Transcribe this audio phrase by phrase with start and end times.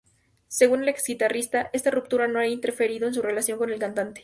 [0.47, 4.19] Según el ex-guitarrista, esta ruptura no ha interferido en su relación con el cantante.